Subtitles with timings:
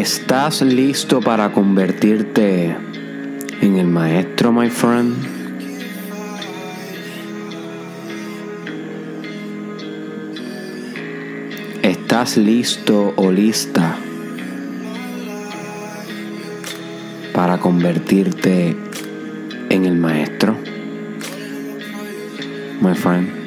[0.00, 2.74] ¿Estás listo para convertirte
[3.60, 5.14] en el maestro, my friend?
[11.82, 13.98] ¿Estás listo o lista
[17.34, 18.74] para convertirte
[19.68, 20.56] en el maestro?
[22.80, 23.39] My friend.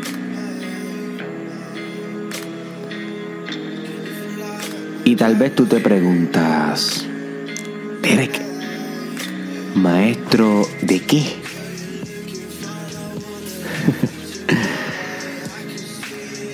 [5.05, 7.05] Y tal vez tú te preguntas,
[8.01, 8.41] Derek,
[9.75, 11.35] maestro de qué?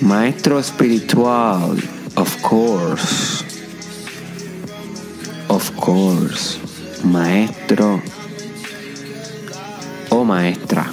[0.00, 1.76] maestro espiritual,
[2.16, 3.44] of course.
[5.48, 6.58] Of course.
[7.04, 8.02] Maestro
[10.10, 10.90] o maestra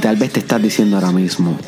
[0.00, 1.58] Tal vez te estás diciendo ahora mismo,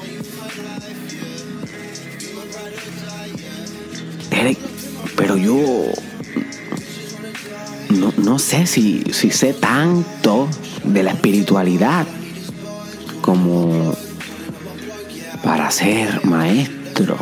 [4.31, 4.59] Eric,
[5.17, 5.59] pero yo
[7.91, 10.49] no, no sé si, si sé tanto
[10.83, 12.07] de la espiritualidad
[13.21, 13.95] como
[15.45, 17.17] para ser maestro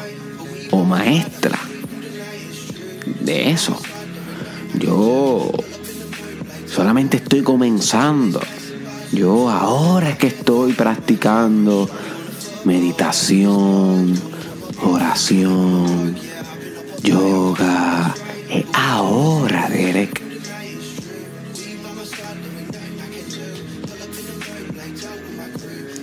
[0.70, 1.58] o maestra
[3.20, 3.80] de eso.
[4.78, 5.50] Yo
[6.66, 8.40] solamente estoy comenzando.
[9.12, 11.91] Yo ahora que estoy practicando
[12.64, 14.14] meditación,
[14.83, 16.16] oración,
[17.03, 18.14] yoga.
[18.48, 20.22] Es ahora, Derek.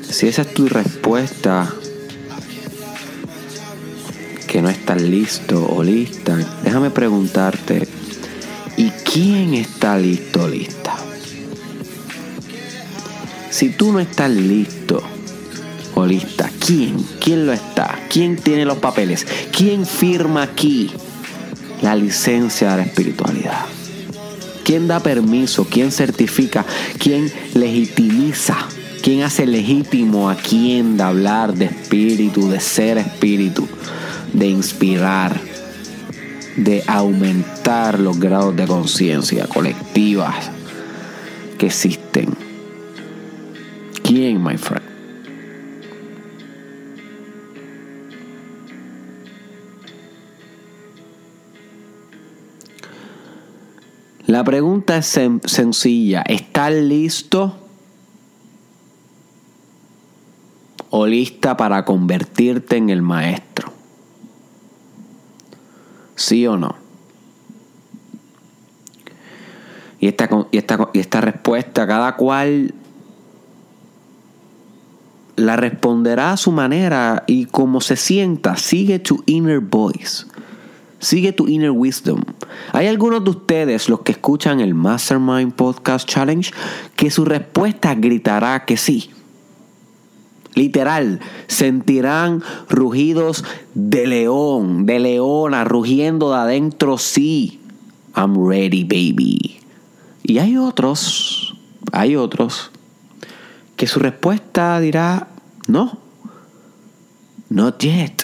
[0.10, 1.74] Si esa es tu respuesta,
[4.48, 7.88] que no estás listo o lista, déjame preguntarte,
[8.76, 11.07] ¿y quién está listo o lista?
[13.58, 15.02] Si tú no estás listo
[15.96, 16.96] o lista, ¿quién?
[17.20, 17.98] ¿Quién lo está?
[18.08, 19.26] ¿Quién tiene los papeles?
[19.52, 20.92] ¿Quién firma aquí
[21.82, 23.66] la licencia de la espiritualidad?
[24.64, 25.66] ¿Quién da permiso?
[25.68, 26.68] ¿Quién certifica?
[27.00, 28.56] ¿Quién legitimiza?
[29.02, 33.68] ¿Quién hace legítimo a quién de hablar de espíritu, de ser espíritu,
[34.34, 35.36] de inspirar,
[36.58, 40.52] de aumentar los grados de conciencia colectivas
[41.58, 42.47] que existen?
[44.18, 44.84] ¿Quién, my friend?
[54.26, 56.24] La pregunta es sencilla.
[56.24, 57.60] ¿Estás listo
[60.90, 63.72] o lista para convertirte en el maestro?
[66.16, 66.76] ¿Sí o no?
[70.00, 72.74] Y esta, y esta, y esta respuesta, cada cual
[75.38, 78.58] la responderá a su manera y como se sienta.
[78.58, 80.26] Sigue tu inner voice.
[81.00, 82.22] Sigue tu inner wisdom.
[82.74, 86.52] Hay algunos de ustedes, los que escuchan el Mastermind Podcast Challenge,
[86.96, 89.12] que su respuesta gritará que sí.
[90.56, 97.62] Literal, sentirán rugidos de león, de leona, rugiendo de adentro, sí.
[98.16, 99.60] I'm ready, baby.
[100.24, 101.56] Y hay otros,
[101.92, 102.72] hay otros,
[103.78, 105.28] que su respuesta dirá,
[105.68, 106.00] no,
[107.50, 108.24] not yet,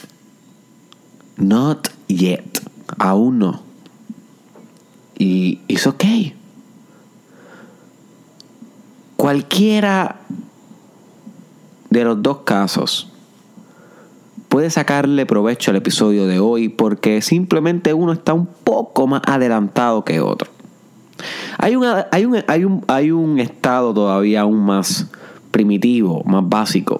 [1.37, 2.59] not yet,
[2.97, 3.61] aún no.
[5.17, 6.03] Y es ok.
[9.15, 10.19] Cualquiera
[11.91, 13.11] de los dos casos
[14.49, 20.03] puede sacarle provecho al episodio de hoy porque simplemente uno está un poco más adelantado
[20.03, 20.49] que otro.
[21.59, 21.75] Hay,
[22.11, 25.07] hay, un, hay, un, hay un estado todavía aún más
[25.53, 26.99] primitivo, más básico,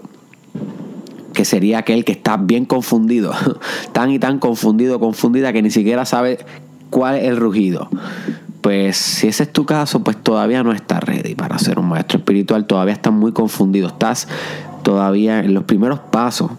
[1.34, 3.34] que sería aquel que está bien confundido,
[3.92, 6.38] tan y tan confundido, confundida que ni siquiera sabe
[6.90, 7.90] cuál es el rugido.
[8.62, 12.20] Pues si ese es tu caso, pues todavía no estás ready para ser un maestro
[12.20, 14.30] espiritual, todavía estás muy confundido, estás
[14.84, 16.52] todavía en los primeros pasos.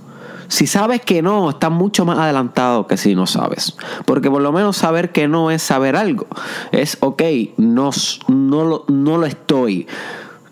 [0.49, 3.77] Si sabes que no, estás mucho más adelantado que si no sabes.
[4.05, 6.27] Porque por lo menos saber que no es saber algo.
[6.71, 7.23] Es, ok,
[7.57, 7.91] no,
[8.29, 9.87] no, no lo estoy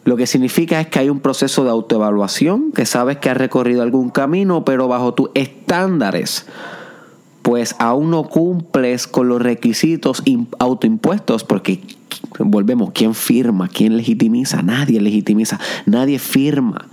[0.04, 3.82] lo que significa es que hay un proceso de autoevaluación, que sabes que has recorrido
[3.82, 6.46] algún camino, pero bajo tus estándares,
[7.42, 10.22] pues aún no cumples con los requisitos
[10.58, 11.80] autoimpuestos, porque
[12.38, 13.68] volvemos, ¿quién firma?
[13.68, 14.62] ¿Quién legitimiza?
[14.62, 16.88] Nadie legitimiza, nadie firma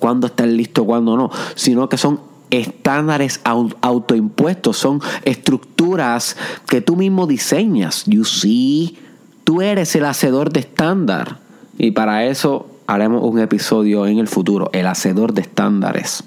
[0.00, 2.20] cuándo estás listo, cuándo no, sino que son
[2.50, 6.36] estándares autoimpuestos, son estructuras
[6.66, 8.04] que tú mismo diseñas.
[8.06, 8.98] You see,
[9.44, 11.38] tú eres el hacedor de estándar.
[11.82, 16.22] Y para eso haremos un episodio en el futuro, el hacedor de estándares.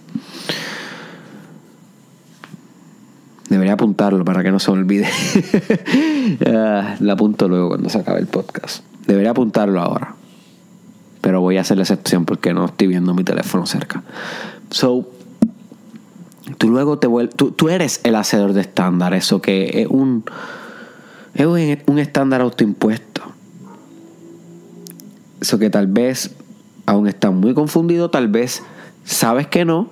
[3.49, 5.07] Debería apuntarlo para que no se olvide.
[6.47, 8.83] Ah, la apunto luego cuando se acabe el podcast.
[9.05, 10.15] Debería apuntarlo ahora.
[11.21, 14.01] Pero voy a hacer la excepción porque no estoy viendo mi teléfono cerca.
[14.71, 15.11] So,
[16.57, 17.35] tú luego te vuelves.
[17.35, 19.13] Tú, eres el hacedor de estándar.
[19.13, 20.23] Eso que es un.
[21.35, 23.12] Es un estándar autoimpuesto.
[25.43, 26.33] Eso que tal vez
[26.85, 28.63] aún estás muy confundido, tal vez
[29.03, 29.89] sabes que no.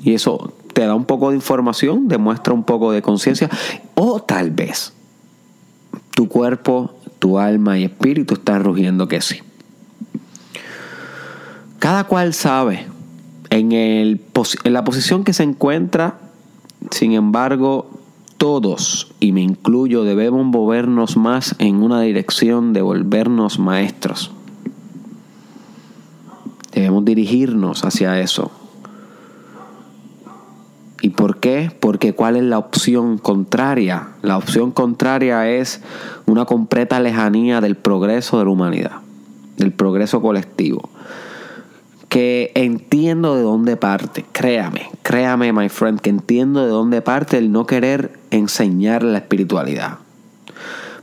[0.00, 3.50] Y eso te da un poco de información, demuestra un poco de conciencia.
[3.96, 4.92] O tal vez
[6.14, 9.40] tu cuerpo, tu alma y espíritu están rugiendo que sí.
[11.80, 12.86] Cada cual sabe
[13.50, 14.20] en, el,
[14.62, 16.20] en la posición que se encuentra,
[16.92, 17.90] sin embargo,
[18.36, 24.30] todos, y me incluyo, debemos movernos más en una dirección de volvernos maestros.
[26.72, 28.50] Debemos dirigirnos hacia eso.
[31.02, 31.70] ¿Y por qué?
[31.80, 34.10] Porque ¿cuál es la opción contraria?
[34.22, 35.82] La opción contraria es
[36.26, 39.00] una completa lejanía del progreso de la humanidad,
[39.56, 40.88] del progreso colectivo.
[42.08, 47.50] Que entiendo de dónde parte, créame, créame, my friend, que entiendo de dónde parte el
[47.50, 49.98] no querer enseñar la espiritualidad.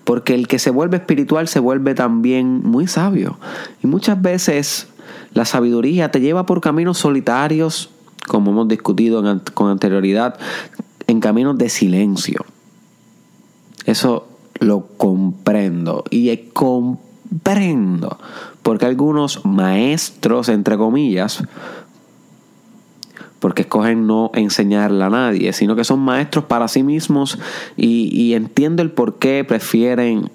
[0.06, 3.38] Porque el que se vuelve espiritual se vuelve también muy sabio.
[3.84, 4.88] Y muchas veces
[5.34, 7.90] la sabiduría te lleva por caminos solitarios,
[8.28, 9.24] como hemos discutido
[9.54, 10.38] con anterioridad,
[11.08, 12.46] en caminos de silencio.
[13.86, 14.28] Eso
[14.60, 18.20] lo comprendo y comprendo
[18.62, 21.44] porque algunos maestros, entre comillas,
[23.40, 27.40] porque escogen no enseñarle a nadie, sino que son maestros para sí mismos
[27.78, 30.30] y, y entiendo el por qué prefieren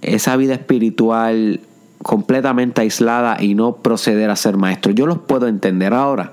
[0.00, 1.60] esa vida espiritual
[2.02, 4.92] completamente aislada y no proceder a ser maestro.
[4.92, 6.32] Yo los puedo entender ahora.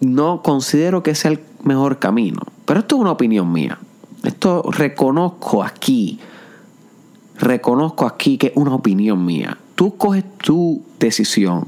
[0.00, 3.78] No considero que sea el mejor camino, pero esto es una opinión mía.
[4.24, 6.20] Esto reconozco aquí,
[7.38, 9.58] reconozco aquí que es una opinión mía.
[9.74, 11.66] Tú coges tu decisión,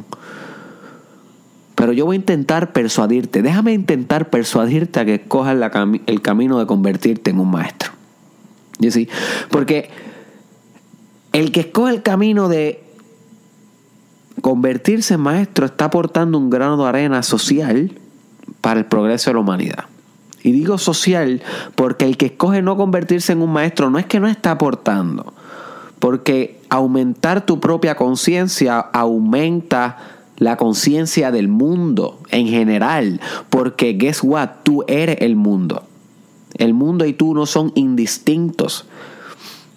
[1.75, 3.43] pero yo voy a intentar persuadirte.
[3.43, 5.56] Déjame intentar persuadirte a que escojas
[6.06, 7.93] el camino de convertirte en un maestro.
[8.79, 9.09] ¿Y sí?
[9.50, 9.91] Porque
[11.32, 12.83] el que escoge el camino de
[14.40, 17.98] Convertirse en maestro está aportando un grano de arena social
[18.60, 19.84] para el progreso de la humanidad.
[20.42, 21.42] Y digo social
[21.75, 25.32] porque el que escoge no convertirse en un maestro no es que no está aportando,
[25.98, 29.96] porque aumentar tu propia conciencia aumenta
[30.37, 35.84] la conciencia del mundo en general, porque guess what, tú eres el mundo.
[36.54, 38.87] El mundo y tú no son indistintos.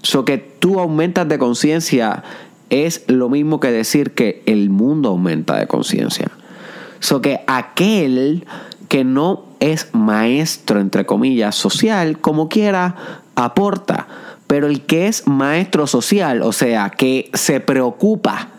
[0.03, 2.23] So que tú aumentas de conciencia
[2.69, 6.29] es lo mismo que decir que el mundo aumenta de conciencia.
[6.99, 8.45] So que aquel
[8.89, 12.95] que no es maestro, entre comillas, social, como quiera,
[13.35, 14.07] aporta.
[14.47, 18.49] Pero el que es maestro social, o sea, que se preocupa,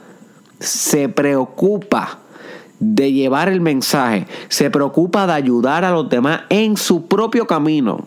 [0.61, 2.19] se preocupa
[2.79, 8.07] de llevar el mensaje, se preocupa de ayudar a los demás en su propio camino,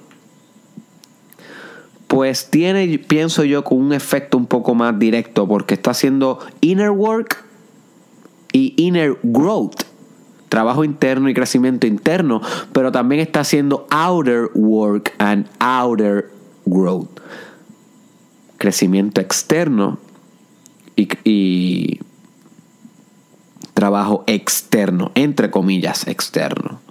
[2.11, 6.89] pues tiene, pienso yo, con un efecto un poco más directo porque está haciendo inner
[6.89, 7.45] work
[8.51, 9.83] y inner growth,
[10.49, 12.41] trabajo interno y crecimiento interno,
[12.73, 16.29] pero también está haciendo outer work and outer
[16.65, 17.21] growth,
[18.57, 19.97] crecimiento externo
[20.97, 22.01] y, y
[23.73, 26.81] trabajo externo, entre comillas, externo.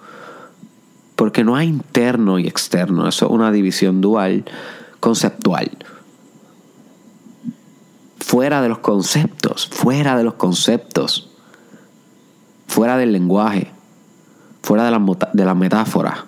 [1.15, 4.47] Porque no hay interno y externo, eso es una división dual
[5.01, 5.71] conceptual.
[8.19, 11.31] Fuera de los conceptos, fuera de los conceptos,
[12.69, 13.73] fuera del lenguaje,
[14.63, 16.27] fuera de la, de la metáfora.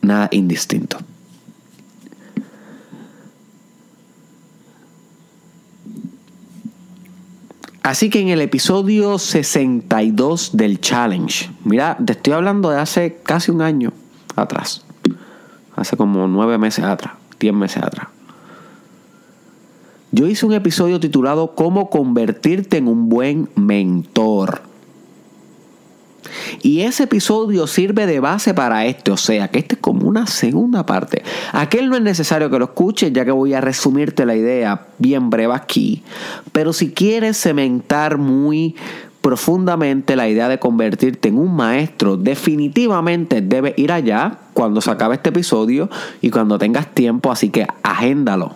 [0.00, 0.96] Nada indistinto.
[7.82, 13.50] Así que en el episodio 62 del challenge, mira, te estoy hablando de hace casi
[13.50, 13.92] un año
[14.36, 14.84] atrás
[15.80, 18.08] hace como nueve meses atrás, diez meses atrás.
[20.12, 24.62] Yo hice un episodio titulado Cómo convertirte en un buen mentor.
[26.62, 30.26] Y ese episodio sirve de base para este, o sea, que este es como una
[30.26, 31.22] segunda parte.
[31.52, 35.30] Aquel no es necesario que lo escuches, ya que voy a resumirte la idea bien
[35.30, 36.02] breve aquí.
[36.52, 38.74] Pero si quieres cementar muy
[39.20, 45.16] profundamente la idea de convertirte en un maestro, definitivamente debes ir allá cuando se acabe
[45.16, 48.54] este episodio y cuando tengas tiempo, así que agéndalo.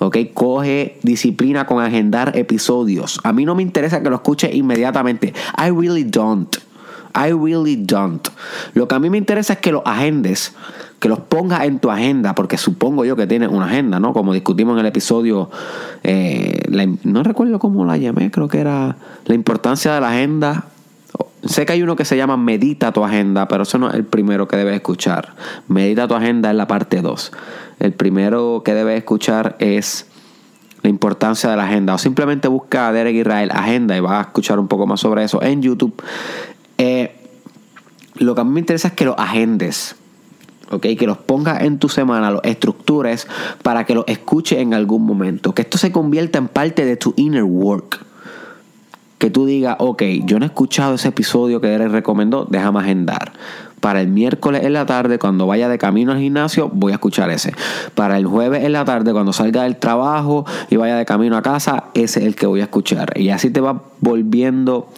[0.00, 0.16] ¿Ok?
[0.32, 3.18] Coge disciplina con agendar episodios.
[3.24, 5.34] A mí no me interesa que lo escuches inmediatamente.
[5.56, 6.67] I really don't.
[7.14, 8.26] I really don't.
[8.74, 10.54] Lo que a mí me interesa es que los agendes,
[11.00, 14.12] que los pongas en tu agenda, porque supongo yo que tienes una agenda, ¿no?
[14.12, 15.50] Como discutimos en el episodio,
[16.02, 16.62] eh,
[17.04, 20.66] no recuerdo cómo la llamé, creo que era la importancia de la agenda.
[21.44, 24.04] Sé que hay uno que se llama Medita tu agenda, pero eso no es el
[24.04, 25.34] primero que debes escuchar.
[25.68, 27.32] Medita tu agenda es la parte 2.
[27.78, 30.08] El primero que debes escuchar es
[30.82, 31.94] la importancia de la agenda.
[31.94, 35.24] O simplemente busca a Derek Israel Agenda y vas a escuchar un poco más sobre
[35.24, 36.02] eso en YouTube.
[36.78, 37.14] Eh,
[38.14, 39.96] lo que a mí me interesa es que los agendes.
[40.70, 43.26] Okay, que los pongas en tu semana, los estructures
[43.62, 45.54] para que los escuches en algún momento.
[45.54, 48.04] Que esto se convierta en parte de tu inner work.
[49.16, 53.32] Que tú digas, ok, yo no he escuchado ese episodio que Derek recomendó, déjame agendar.
[53.80, 57.30] Para el miércoles en la tarde, cuando vaya de camino al gimnasio, voy a escuchar
[57.30, 57.54] ese.
[57.94, 61.42] Para el jueves en la tarde, cuando salga del trabajo y vaya de camino a
[61.42, 63.18] casa, ese es el que voy a escuchar.
[63.18, 64.88] Y así te vas volviendo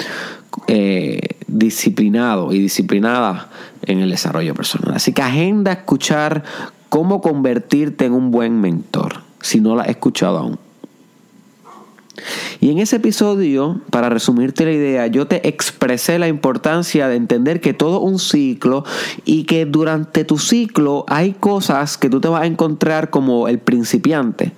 [0.67, 3.49] eh, disciplinado y disciplinada
[3.87, 4.95] en el desarrollo personal.
[4.95, 6.45] Así que agenda escuchar
[6.89, 10.59] cómo convertirte en un buen mentor, si no la has escuchado aún.
[12.61, 17.61] Y en ese episodio, para resumirte la idea, yo te expresé la importancia de entender
[17.61, 18.85] que todo un ciclo
[19.25, 23.59] y que durante tu ciclo hay cosas que tú te vas a encontrar como el
[23.59, 24.53] principiante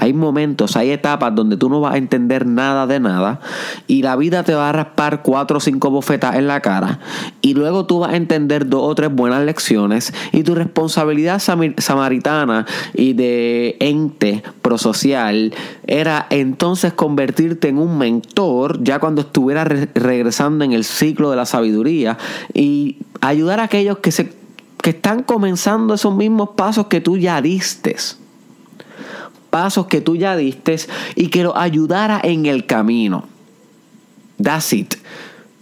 [0.00, 3.40] hay momentos, hay etapas donde tú no vas a entender nada de nada
[3.86, 7.00] y la vida te va a raspar cuatro o cinco bofetas en la cara
[7.42, 12.66] y luego tú vas a entender dos o tres buenas lecciones y tu responsabilidad samaritana
[12.94, 15.52] y de ente prosocial
[15.86, 21.46] era entonces convertirte en un mentor ya cuando estuvieras regresando en el ciclo de la
[21.46, 22.18] sabiduría
[22.54, 24.38] y ayudar a aquellos que se
[24.82, 27.96] que están comenzando esos mismos pasos que tú ya diste
[29.50, 30.76] pasos que tú ya diste
[31.14, 33.24] y que lo ayudara en el camino.
[34.42, 34.94] That's it.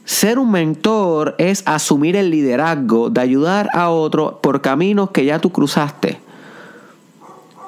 [0.05, 5.41] Ser un mentor es asumir el liderazgo de ayudar a otro por caminos que ya
[5.41, 6.21] tú cruzaste.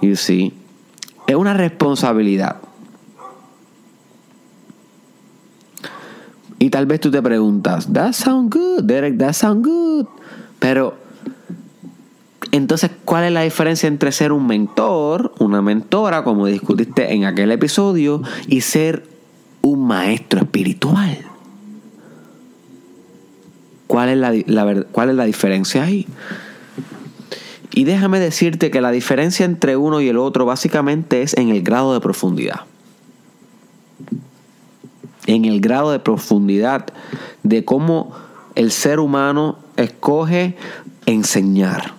[0.00, 0.52] You see,
[1.26, 2.56] es una responsabilidad.
[6.60, 10.06] Y tal vez tú te preguntas, that sounds good, Derek, that sounds good.
[10.58, 10.96] Pero
[12.52, 17.52] entonces, ¿cuál es la diferencia entre ser un mentor, una mentora, como discutiste en aquel
[17.52, 19.04] episodio, y ser
[19.60, 21.18] un maestro espiritual?
[23.86, 26.06] ¿Cuál es la, cuál es la diferencia ahí?
[27.72, 31.62] Y déjame decirte que la diferencia entre uno y el otro básicamente es en el
[31.62, 32.62] grado de profundidad.
[35.26, 36.86] En el grado de profundidad
[37.42, 38.12] de cómo
[38.54, 40.56] el ser humano escoge
[41.06, 41.97] enseñar.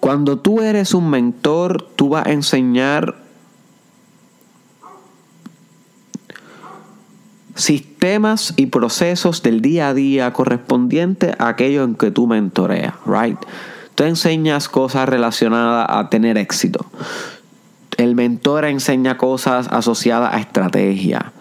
[0.00, 3.16] Cuando tú eres un mentor, tú vas a enseñar
[7.54, 13.38] sistemas y procesos del día a día correspondientes a aquello en que tú mentoreas, right?
[13.94, 16.86] Tú enseñas cosas relacionadas a tener éxito.
[17.98, 21.32] El mentor enseña cosas asociadas a estrategia.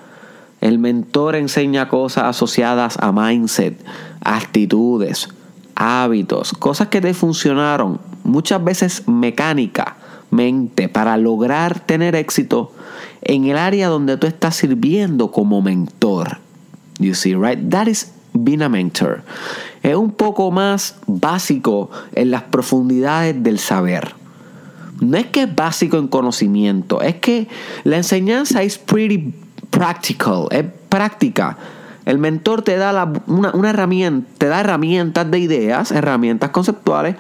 [0.60, 3.82] El mentor enseña cosas asociadas a mindset,
[4.20, 5.30] actitudes,
[5.80, 12.74] hábitos, cosas que te funcionaron, muchas veces mecánicamente, para lograr tener éxito
[13.22, 16.40] en el área donde tú estás sirviendo como mentor.
[17.00, 17.58] You see, right?
[17.70, 19.24] That is being a mentor.
[19.82, 24.16] Es un poco más básico en las profundidades del saber.
[25.00, 27.48] No es que es básico en conocimiento, es que
[27.86, 29.34] la enseñanza es pretty
[29.70, 31.58] practical, es práctica
[32.10, 37.16] el mentor te da una, herramienta, te da herramientas de ideas, herramientas conceptuales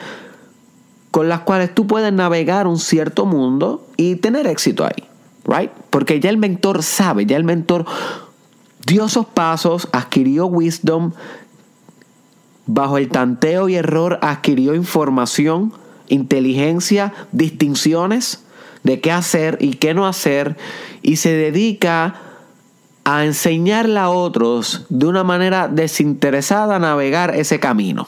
[1.12, 5.03] con las cuales tú puedes navegar un cierto mundo y tener éxito ahí,
[5.46, 5.72] right?
[5.91, 7.86] Porque ya el mentor sabe, ya el mentor
[8.88, 11.12] dio esos pasos, adquirió wisdom,
[12.65, 15.72] bajo el tanteo y error adquirió información,
[16.08, 18.43] inteligencia, distinciones
[18.81, 20.58] de qué hacer y qué no hacer
[21.03, 22.28] y se dedica
[23.10, 28.08] a enseñarle a otros de una manera desinteresada a navegar ese camino,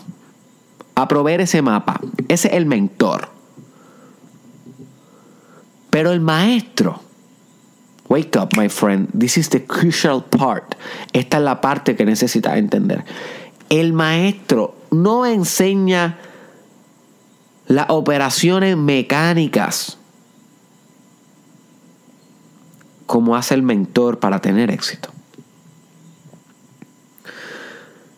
[0.93, 1.99] a proveer ese mapa.
[2.27, 3.29] Ese es el mentor.
[5.89, 7.01] Pero el maestro,
[8.09, 10.75] wake up my friend, this is the crucial part.
[11.13, 13.03] Esta es la parte que necesitas entender.
[13.69, 16.19] El maestro no enseña
[17.65, 19.97] las operaciones mecánicas
[23.11, 25.09] como hace el mentor para tener éxito.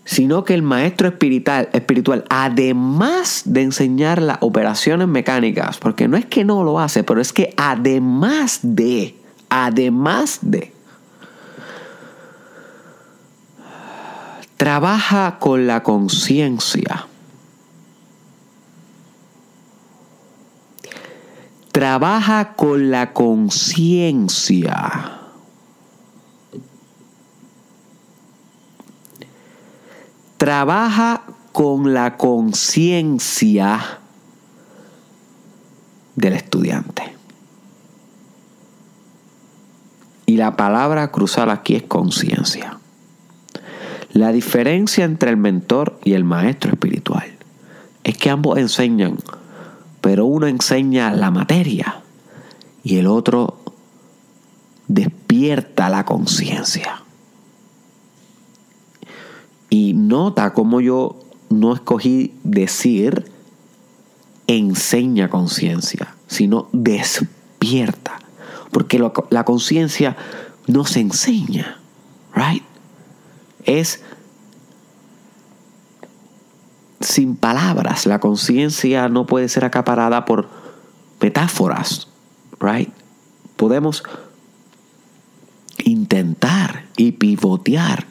[0.06, 6.26] sino que el maestro espiritual, espiritual, además de enseñar las operaciones mecánicas, porque no es
[6.26, 9.16] que no lo hace, pero es que además de,
[9.50, 10.72] además de,
[14.58, 17.08] trabaja con la conciencia.
[21.74, 25.20] Trabaja con la conciencia.
[30.44, 31.22] trabaja
[31.54, 33.80] con la conciencia
[36.18, 37.16] del estudiante.
[40.26, 42.78] Y la palabra cruzar aquí es conciencia.
[44.12, 47.38] La diferencia entre el mentor y el maestro espiritual
[48.04, 49.16] es que ambos enseñan,
[50.14, 52.04] pero uno enseña la materia
[52.84, 53.58] y el otro
[54.88, 57.02] despierta la conciencia.
[59.72, 61.18] Y nota cómo yo
[61.50, 63.26] no escogí decir
[64.46, 68.20] enseña conciencia, sino despierta.
[68.70, 69.00] Porque
[69.32, 70.16] la conciencia
[70.68, 71.80] no se enseña,
[72.36, 72.62] right?
[73.66, 74.04] Es
[77.04, 78.06] sin palabras.
[78.06, 80.48] La conciencia no puede ser acaparada por
[81.22, 82.08] metáforas,
[82.60, 82.90] right?
[83.56, 84.04] Podemos
[85.84, 88.06] intentar y pivotear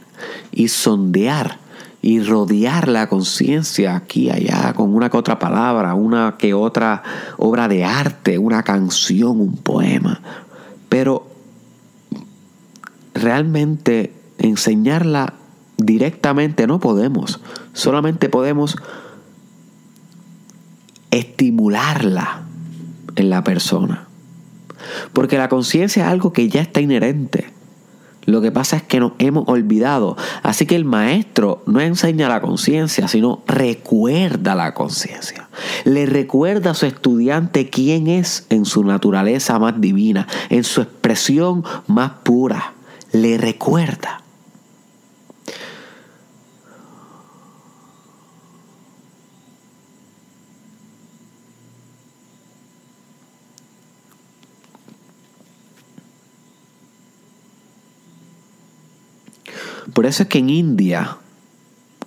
[0.50, 1.58] y sondear
[2.00, 7.02] y rodear la conciencia aquí y allá con una que otra palabra, una que otra
[7.38, 10.20] obra de arte, una canción, un poema.
[10.88, 11.28] Pero
[13.14, 15.34] realmente enseñarla
[15.76, 17.40] directamente no podemos.
[17.73, 18.76] Solamente podemos
[21.11, 22.43] estimularla
[23.17, 24.07] en la persona.
[25.12, 27.52] Porque la conciencia es algo que ya está inherente.
[28.25, 30.17] Lo que pasa es que nos hemos olvidado.
[30.43, 35.49] Así que el maestro no enseña la conciencia, sino recuerda la conciencia.
[35.85, 41.65] Le recuerda a su estudiante quién es en su naturaleza más divina, en su expresión
[41.89, 42.75] más pura.
[43.13, 44.23] Le recuerda.
[59.92, 61.18] Por eso es que en India,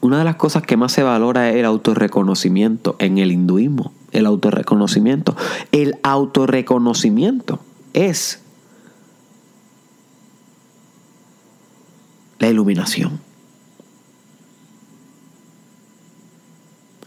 [0.01, 3.91] una de las cosas que más se valora es el autorreconocimiento en el hinduismo.
[4.11, 5.35] El autorreconocimiento.
[5.71, 7.59] El autorreconocimiento
[7.93, 8.41] es
[12.39, 13.19] la iluminación.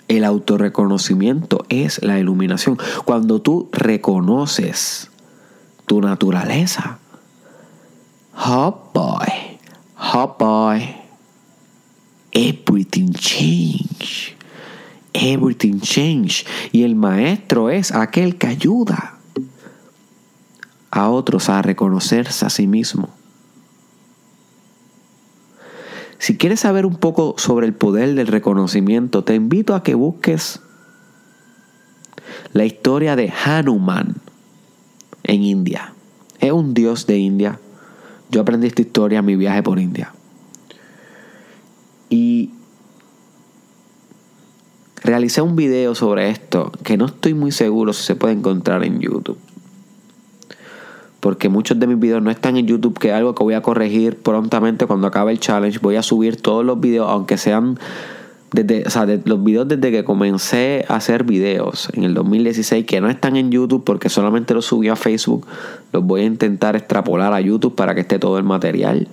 [0.09, 2.78] El autorreconocimiento es la iluminación.
[3.04, 5.11] Cuando tú reconoces
[5.87, 6.98] tu naturaleza,
[8.35, 9.47] oh boy,
[10.09, 10.97] hot boy.
[12.33, 14.35] Everything change.
[15.12, 16.47] Everything change.
[16.73, 19.18] Y el maestro es aquel que ayuda
[20.90, 23.11] a otros a reconocerse a sí mismo.
[26.18, 30.61] Si quieres saber un poco sobre el poder del reconocimiento, te invito a que busques
[32.53, 34.16] la historia de Hanuman
[35.23, 35.92] en India.
[36.40, 37.61] Es un dios de India
[38.31, 40.12] yo aprendí esta historia en mi viaje por India.
[42.11, 42.51] Y
[45.03, 49.01] realicé un video sobre esto que no estoy muy seguro si se puede encontrar en
[49.01, 49.38] YouTube.
[51.21, 53.62] Porque muchos de mis videos no están en YouTube, que es algo que voy a
[53.62, 55.81] corregir prontamente cuando acabe el challenge.
[55.81, 57.79] Voy a subir todos los videos, aunque sean
[58.52, 63.00] desde, o sea, los videos desde que comencé a hacer videos en el 2016 que
[63.00, 65.46] no están en YouTube porque solamente los subí a Facebook,
[65.92, 69.08] los voy a intentar extrapolar a YouTube para que esté todo el material.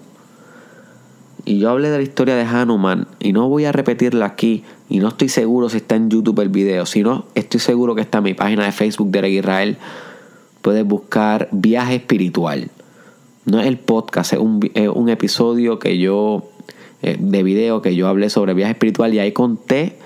[1.44, 5.00] Y yo hablé de la historia de Hanuman y no voy a repetirla aquí y
[5.00, 8.20] no estoy seguro si está en YouTube el video, si no estoy seguro que está
[8.20, 9.78] en mi página de Facebook de Israel.
[10.62, 12.72] Puedes buscar Viaje Espiritual.
[13.46, 16.50] No es el podcast, es un, es un episodio que yo
[17.02, 20.00] de video que yo hablé sobre viaje espiritual y ahí conté,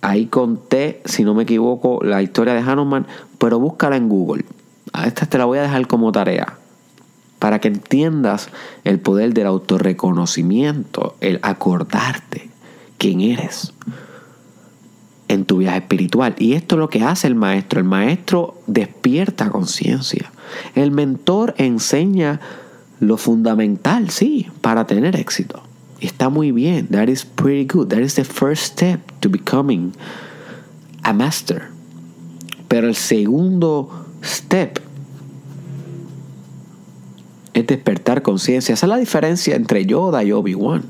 [0.00, 3.06] ahí conté, si no me equivoco, la historia de Hanuman,
[3.38, 4.44] pero búscala en Google.
[4.92, 6.58] A esta te la voy a dejar como tarea
[7.38, 8.48] para que entiendas
[8.84, 12.48] el poder del autorreconocimiento, el acordarte
[12.98, 13.72] quién eres
[15.28, 16.34] en tu viaje espiritual.
[16.38, 17.80] Y esto es lo que hace el maestro.
[17.80, 20.32] El maestro despierta conciencia.
[20.74, 22.40] El mentor enseña
[23.00, 25.62] lo fundamental, sí, para tener éxito.
[26.00, 26.88] Está muy bien.
[26.88, 27.88] That is pretty good.
[27.88, 29.92] That is the first step to becoming
[31.02, 31.70] a master.
[32.68, 34.80] Pero el segundo step
[37.54, 38.74] es despertar conciencia.
[38.74, 40.84] Esa es la diferencia entre Yoda y Obi-Wan.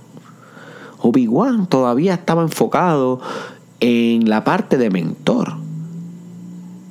[1.00, 3.20] Obi-Wan todavía estaba enfocado
[3.80, 5.54] en la parte de mentor,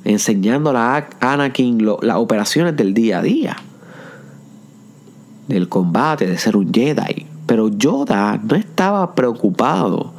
[0.04, 3.56] enseñando a Anakin las operaciones del día a día,
[5.48, 7.26] del combate, de ser un Jedi.
[7.46, 10.12] Pero Yoda no estaba preocupado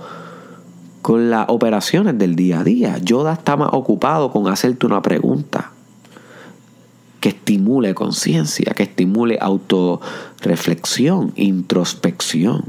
[1.02, 2.98] con las operaciones del día a día.
[2.98, 5.72] Yoda estaba ocupado con hacerte una pregunta
[7.20, 12.66] que estimule conciencia, que estimule autorreflexión, introspección.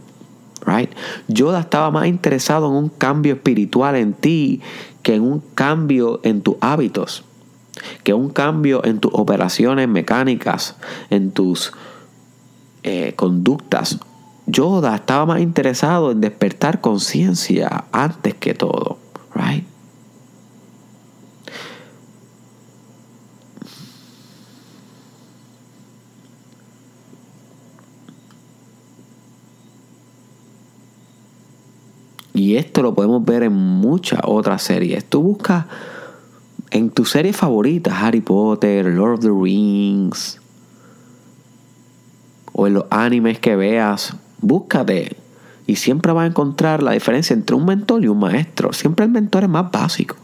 [0.67, 0.91] Right?
[1.29, 4.61] Yoda estaba más interesado en un cambio espiritual en ti
[5.03, 7.25] que en un cambio en tus hábitos,
[8.05, 10.77] que un cambio en tus operaciones mecánicas,
[11.09, 11.73] en tus
[12.83, 13.99] eh, conductas.
[14.47, 18.99] Yoda estaba más interesado en despertar conciencia antes que todo.
[19.35, 19.65] Right?
[32.41, 35.05] Y esto lo podemos ver en muchas otras series.
[35.05, 35.67] Tú buscas
[36.71, 40.40] en tu serie favorita, Harry Potter, Lord of the Rings,
[42.61, 45.17] o en los animes que veas, búscate.
[45.67, 48.75] Y siempre vas a encontrar la diferencia entre un mentor y un maestro.
[48.75, 50.15] Siempre el mentor es más básico.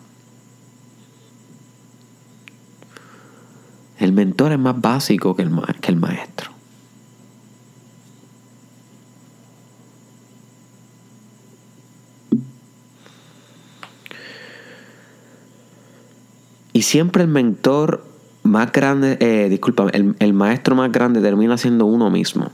[3.99, 6.51] El mentor es más básico que el, que el maestro.
[16.75, 18.05] Y siempre el mentor
[18.46, 22.50] más grande, eh, disculpa, el, maestro más grande termina siendo uno mismo.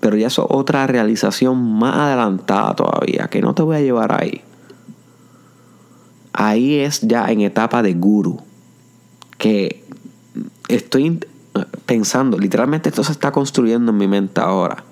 [0.00, 4.42] Pero ya es otra realización más adelantada todavía, que no te voy a llevar ahí.
[6.32, 8.40] Ahí es ya en etapa de guru.
[9.38, 9.84] Que
[10.68, 11.20] estoy
[11.86, 14.84] pensando, literalmente esto se está construyendo en mi mente ahora.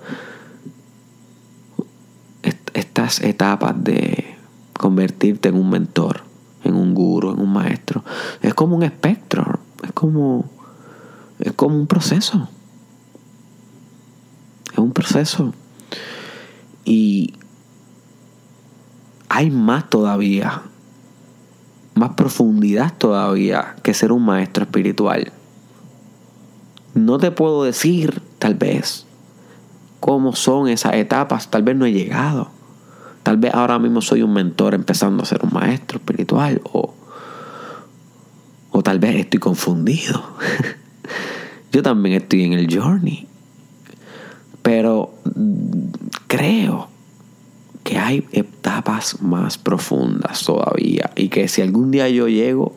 [2.74, 4.36] Estas etapas de
[4.74, 6.26] convertirte en un mentor
[6.66, 8.04] en un guru, en un maestro.
[8.42, 9.55] Es como un espectro, es
[9.96, 10.44] como,
[11.38, 12.50] es como un proceso.
[14.70, 15.54] Es un proceso.
[16.84, 17.32] Y
[19.30, 20.64] hay más todavía,
[21.94, 25.32] más profundidad todavía que ser un maestro espiritual.
[26.92, 29.06] No te puedo decir, tal vez,
[30.00, 32.50] cómo son esas etapas, tal vez no he llegado.
[33.22, 36.92] Tal vez ahora mismo soy un mentor empezando a ser un maestro espiritual o,
[38.76, 40.22] o tal vez estoy confundido.
[41.72, 43.26] Yo también estoy en el journey.
[44.60, 45.14] Pero
[46.26, 46.88] creo
[47.82, 52.74] que hay etapas más profundas todavía y que si algún día yo llego,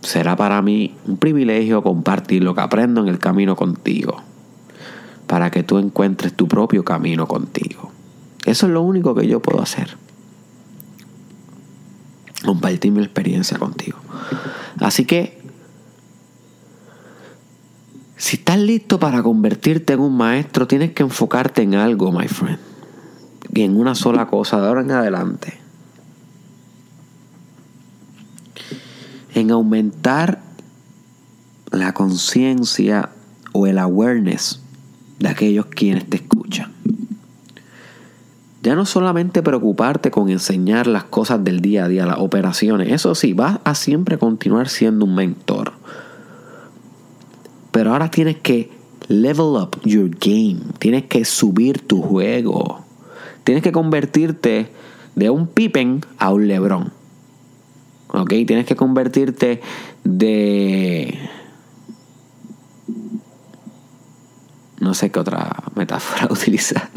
[0.00, 4.22] será para mí un privilegio compartir lo que aprendo en el camino contigo,
[5.28, 7.92] para que tú encuentres tu propio camino contigo.
[8.46, 9.96] Eso es lo único que yo puedo hacer.
[12.44, 13.98] Compartir mi experiencia contigo.
[14.80, 15.40] Así que,
[18.16, 22.58] si estás listo para convertirte en un maestro, tienes que enfocarte en algo, my friend.
[23.54, 25.58] Y en una sola cosa, de ahora en adelante.
[29.34, 30.42] En aumentar
[31.70, 33.10] la conciencia
[33.52, 34.60] o el awareness
[35.18, 36.72] de aquellos quienes te escuchan.
[38.60, 43.14] Ya no solamente preocuparte con enseñar las cosas del día a día, las operaciones, eso
[43.14, 45.72] sí, vas a siempre continuar siendo un mentor.
[47.70, 48.70] Pero ahora tienes que
[49.06, 52.84] level up your game, tienes que subir tu juego,
[53.44, 54.72] tienes que convertirte
[55.14, 56.92] de un Pippen a un Lebron.
[58.08, 58.30] ¿Ok?
[58.46, 59.60] Tienes que convertirte
[60.04, 61.18] de...
[64.80, 66.88] No sé qué otra metáfora utilizar.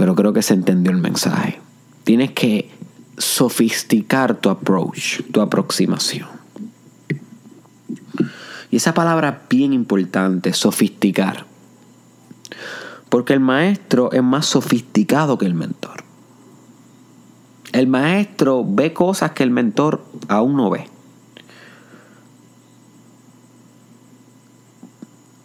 [0.00, 1.60] Pero creo que se entendió el mensaje.
[2.04, 2.70] Tienes que
[3.18, 6.26] sofisticar tu approach, tu aproximación.
[8.70, 11.44] Y esa palabra bien importante, sofisticar.
[13.10, 16.02] Porque el maestro es más sofisticado que el mentor.
[17.72, 20.88] El maestro ve cosas que el mentor aún no ve.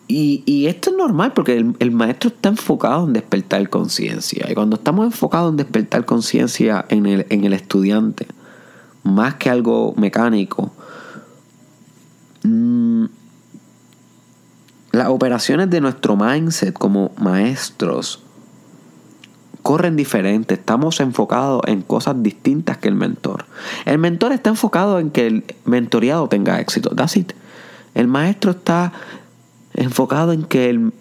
[0.08, 4.46] Y, esto es normal porque el, maestro está enfocado en despertar conciencia.
[4.50, 8.28] Y cuando estamos enfocados en despertar conciencia en el, estudiante,
[9.04, 10.72] más que algo mecánico,
[12.44, 13.06] mm,
[14.92, 18.22] las operaciones de nuestro mindset como maestros
[19.64, 20.54] corren diferente.
[20.54, 23.46] Estamos enfocados en cosas distintas que el mentor.
[23.86, 26.92] El mentor está enfocado en que el mentoreado tenga éxito.
[26.96, 27.34] That's it.
[27.96, 28.94] El maestro está
[29.76, 30.94] enfocado en que el,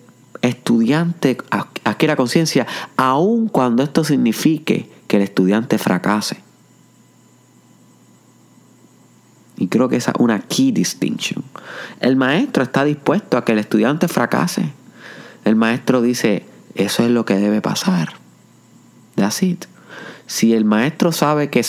[0.43, 1.39] estudiante
[1.85, 6.43] adquiera conciencia, aun cuando esto signifique que el estudiante fracase.
[9.57, 11.45] Y creo que esa es una key distinction.
[12.01, 14.73] El maestro está dispuesto a que el estudiante fracase.
[15.45, 18.15] El maestro dice, eso es lo que debe pasar.
[19.15, 19.65] That's it.
[20.27, 21.65] Si el maestro sabe que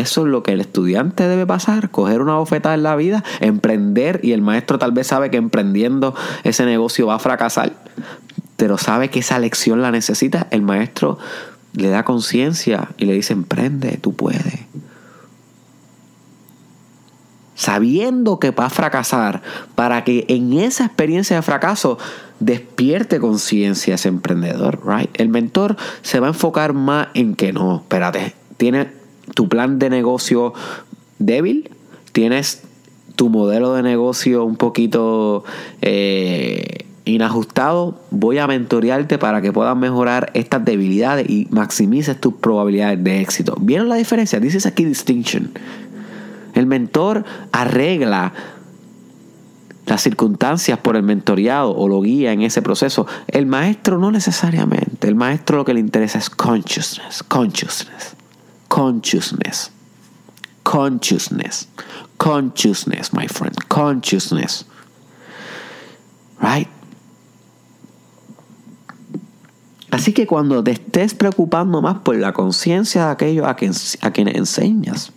[0.00, 4.20] eso es lo que el estudiante debe pasar, coger una bofetada en la vida, emprender,
[4.22, 7.72] y el maestro tal vez sabe que emprendiendo ese negocio va a fracasar,
[8.56, 11.18] pero sabe que esa lección la necesita, el maestro
[11.72, 14.44] le da conciencia y le dice, emprende, tú puedes
[17.60, 19.42] sabiendo que va a fracasar,
[19.74, 21.98] para que en esa experiencia de fracaso
[22.38, 25.10] despierte conciencia ese emprendedor, right?
[25.20, 28.86] El mentor se va a enfocar más en que no, espérate, tienes
[29.34, 30.52] tu plan de negocio
[31.18, 31.70] débil,
[32.12, 32.62] tienes
[33.16, 35.44] tu modelo de negocio un poquito
[35.82, 43.02] eh, inajustado, voy a mentorearte para que puedas mejorar estas debilidades y maximices tus probabilidades
[43.02, 43.56] de éxito.
[43.60, 44.40] ¿Vieron la diferencia?
[44.40, 45.50] Dices aquí distinction.
[46.54, 48.32] El mentor arregla
[49.86, 53.06] las circunstancias por el mentoreado o lo guía en ese proceso.
[53.28, 55.08] El maestro no necesariamente.
[55.08, 58.14] El maestro lo que le interesa es consciousness, consciousness,
[58.70, 59.70] consciousness,
[60.62, 61.68] consciousness,
[62.18, 64.64] consciousness, my friend, consciousness.
[66.40, 66.68] Right?
[69.90, 73.54] Así que cuando te estés preocupando más por la conciencia de aquellos a, a
[74.12, 75.12] quienes enseñas,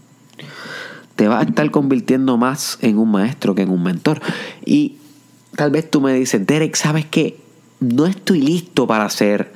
[1.16, 4.20] te vas a estar convirtiendo más en un maestro que en un mentor.
[4.66, 4.98] Y
[5.56, 7.40] tal vez tú me dices, Derek, ¿sabes qué?
[7.80, 9.54] No estoy listo para ser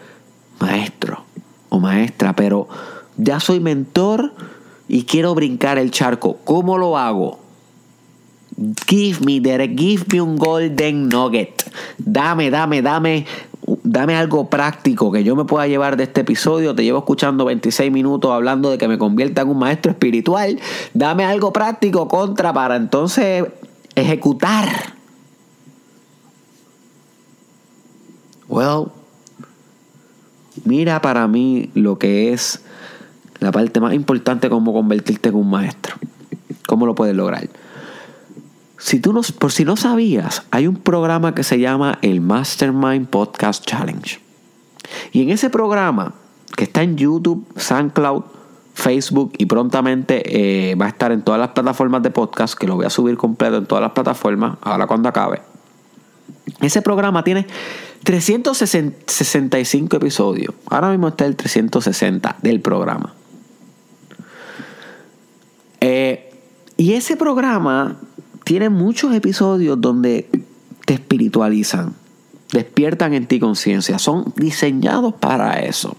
[0.59, 1.25] maestro
[1.69, 2.67] o maestra, pero
[3.17, 4.33] ya soy mentor
[4.87, 6.37] y quiero brincar el charco.
[6.43, 7.39] ¿Cómo lo hago?
[8.87, 11.69] Give me, Derek, give me un golden nugget.
[11.97, 13.25] Dame, dame, dame
[13.83, 16.73] dame algo práctico que yo me pueda llevar de este episodio.
[16.73, 20.59] Te llevo escuchando 26 minutos hablando de que me convierta en un maestro espiritual.
[20.93, 23.45] Dame algo práctico contra para entonces
[23.95, 24.93] ejecutar.
[28.47, 28.87] Well,
[30.63, 32.63] mira para mí lo que es
[33.39, 35.95] la parte más importante como convertirte en un maestro.
[36.67, 37.49] ¿Cómo lo puedes lograr?
[38.77, 43.07] Si tú no, por si no sabías, hay un programa que se llama el Mastermind
[43.07, 44.19] Podcast Challenge.
[45.11, 46.13] Y en ese programa,
[46.55, 48.23] que está en YouTube, SoundCloud,
[48.73, 52.75] Facebook y prontamente eh, va a estar en todas las plataformas de podcast, que lo
[52.75, 55.41] voy a subir completo en todas las plataformas, ahora cuando acabe.
[56.61, 57.47] Ese programa tiene
[58.03, 60.53] 365 episodios.
[60.69, 63.16] Ahora mismo está el 360 del programa.
[65.81, 66.31] Eh,
[66.77, 67.97] y ese programa
[68.43, 70.29] tiene muchos episodios donde
[70.85, 71.95] te espiritualizan,
[72.51, 75.97] despiertan en ti conciencia, son diseñados para eso.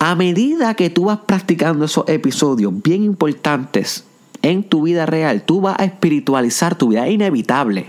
[0.00, 4.04] A medida que tú vas practicando esos episodios bien importantes
[4.42, 7.86] en tu vida real, tú vas a espiritualizar tu vida, es inevitable.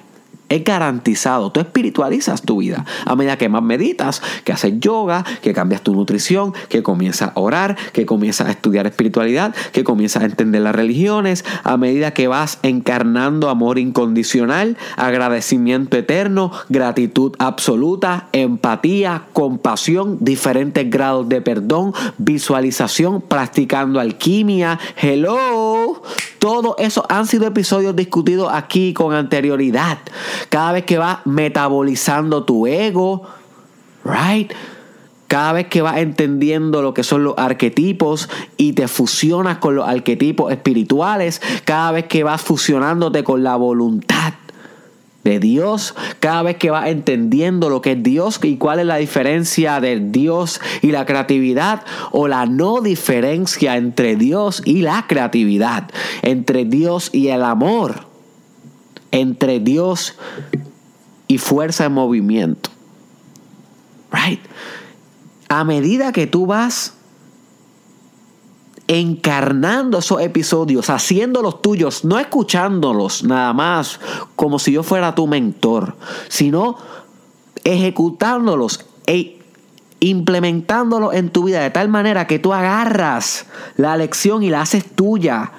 [0.49, 1.51] Es garantizado.
[1.51, 2.85] Tú espiritualizas tu vida.
[3.05, 7.39] A medida que más meditas, que haces yoga, que cambias tu nutrición, que comienzas a
[7.39, 12.27] orar, que comienzas a estudiar espiritualidad, que comienzas a entender las religiones, a medida que
[12.27, 23.21] vas encarnando amor incondicional, agradecimiento eterno, gratitud absoluta, empatía, compasión, diferentes grados de perdón, visualización,
[23.21, 24.79] practicando alquimia.
[24.95, 26.01] Hello.
[26.39, 29.99] Todos esos han sido episodios discutidos aquí con anterioridad.
[30.49, 33.23] Cada vez que vas metabolizando tu ego,
[34.03, 34.51] right?
[35.27, 39.87] Cada vez que vas entendiendo lo que son los arquetipos y te fusionas con los
[39.87, 44.33] arquetipos espirituales, cada vez que vas fusionándote con la voluntad
[45.23, 48.97] de Dios, cada vez que vas entendiendo lo que es Dios y cuál es la
[48.97, 55.89] diferencia de Dios y la creatividad o la no diferencia entre Dios y la creatividad,
[56.21, 58.07] entre Dios y el amor,
[59.11, 60.15] entre Dios
[61.27, 62.69] y fuerza en movimiento.
[64.11, 64.41] Right?
[65.49, 66.93] A medida que tú vas
[68.89, 73.99] encarnando esos episodios, haciéndolos tuyos, no escuchándolos nada más
[74.35, 75.95] como si yo fuera tu mentor,
[76.27, 76.75] sino
[77.63, 79.37] ejecutándolos e
[79.99, 83.45] implementándolos en tu vida de tal manera que tú agarras
[83.77, 85.51] la lección y la haces tuya.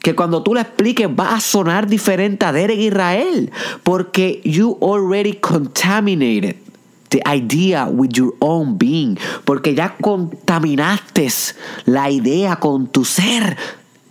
[0.00, 3.50] Que cuando tú la expliques va a sonar diferente a Derek Israel.
[3.82, 6.56] Porque you already contaminated
[7.10, 11.28] the idea with your own being, porque ya contaminaste
[11.86, 13.56] la idea con tu ser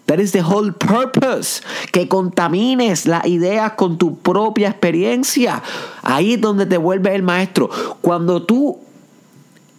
[0.09, 1.61] That is the whole purpose.
[1.91, 5.61] Que contamines las ideas con tu propia experiencia.
[6.01, 7.69] Ahí es donde te vuelve el maestro.
[8.01, 8.79] Cuando tú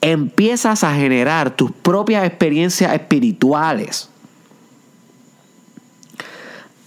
[0.00, 4.08] empiezas a generar tus propias experiencias espirituales,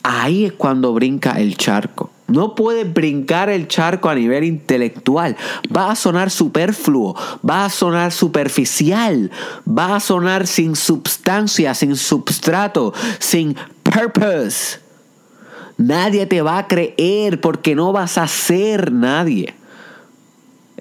[0.04, 2.13] ahí es cuando brinca el charco.
[2.28, 5.36] No puedes brincar el charco a nivel intelectual.
[5.76, 7.16] Va a sonar superfluo,
[7.48, 9.30] va a sonar superficial,
[9.68, 14.80] va a sonar sin substancia, sin substrato, sin purpose.
[15.78, 19.54] Nadie te va a creer porque no vas a ser nadie.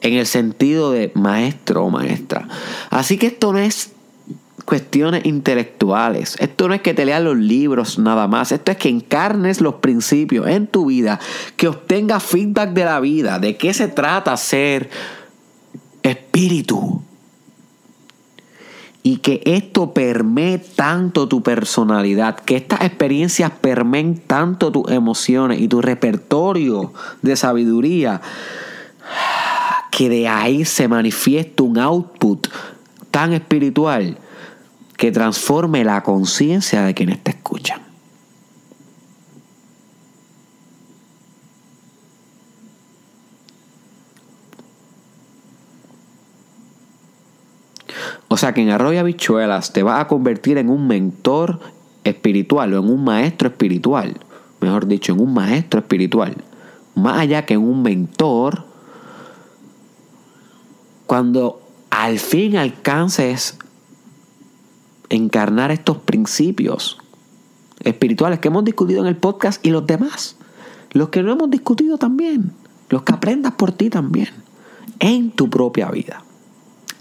[0.00, 2.48] En el sentido de maestro o maestra.
[2.90, 3.92] Así que esto no es
[4.64, 6.36] cuestiones intelectuales.
[6.38, 8.52] Esto no es que te leas los libros nada más.
[8.52, 11.18] Esto es que encarnes los principios en tu vida,
[11.56, 14.90] que obtengas feedback de la vida, de qué se trata ser
[16.02, 17.02] espíritu.
[19.04, 25.66] Y que esto permee tanto tu personalidad, que estas experiencias permeen tanto tus emociones y
[25.66, 28.20] tu repertorio de sabiduría,
[29.90, 32.46] que de ahí se manifiesta un output
[33.12, 34.18] tan espiritual
[34.96, 37.80] que transforme la conciencia de quienes te escuchan.
[48.28, 51.60] O sea que en Arroyo Habichuelas te vas a convertir en un mentor
[52.02, 54.16] espiritual o en un maestro espiritual.
[54.60, 56.36] Mejor dicho, en un maestro espiritual.
[56.94, 58.64] Más allá que en un mentor.
[61.06, 61.61] Cuando
[61.92, 63.58] al fin alcances
[65.10, 66.98] encarnar estos principios
[67.80, 70.36] espirituales que hemos discutido en el podcast y los demás.
[70.92, 72.52] Los que no hemos discutido también.
[72.88, 74.30] Los que aprendas por ti también.
[75.00, 76.24] En tu propia vida.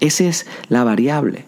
[0.02, 1.46] Esa es la variable.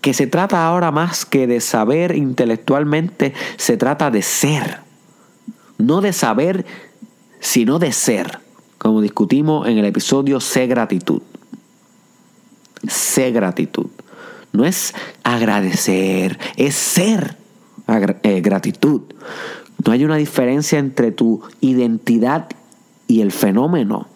[0.00, 4.80] Que se trata ahora más que de saber intelectualmente, se trata de ser.
[5.78, 6.66] No de saber,
[7.38, 8.40] sino de ser.
[8.78, 11.22] Como discutimos en el episodio Sé gratitud.
[12.88, 13.90] Sé gratitud.
[14.52, 17.36] No es agradecer, es ser
[18.22, 19.02] eh, gratitud.
[19.84, 22.48] No hay una diferencia entre tu identidad
[23.08, 24.08] y el fenómeno,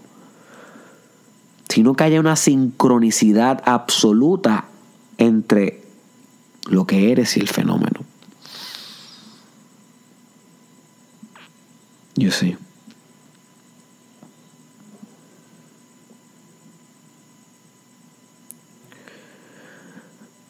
[1.68, 4.66] sino que haya una sincronicidad absoluta
[5.18, 5.82] entre
[6.66, 8.00] lo que eres y el fenómeno.
[12.14, 12.56] Yo sí.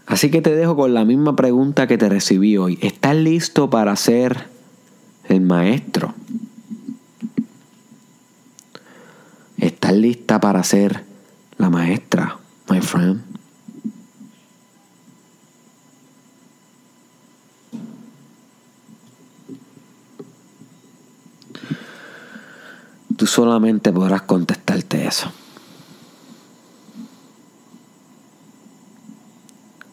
[0.08, 2.78] Así que te dejo con la misma pregunta que te recibí hoy.
[2.80, 4.46] ¿Estás listo para ser
[5.28, 6.14] el maestro?
[9.58, 11.04] ¿Estás lista para ser
[11.58, 12.38] la maestra,
[12.70, 13.20] my friend?
[23.14, 25.30] Tú solamente podrás contestarte eso.